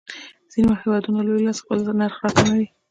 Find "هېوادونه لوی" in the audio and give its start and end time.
0.83-1.41